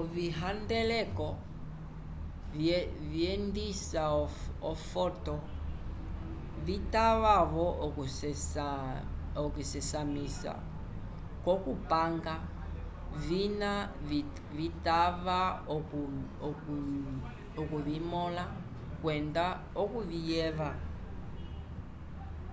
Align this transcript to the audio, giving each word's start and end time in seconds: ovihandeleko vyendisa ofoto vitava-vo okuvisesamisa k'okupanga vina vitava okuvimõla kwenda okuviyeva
ovihandeleko 0.00 1.28
vyendisa 3.12 4.04
ofoto 4.72 5.34
vitava-vo 6.66 7.66
okuvisesamisa 9.42 10.52
k'okupanga 11.42 12.34
vina 13.26 13.72
vitava 14.58 15.38
okuvimõla 17.62 18.44
kwenda 19.00 19.44
okuviyeva 19.82 20.70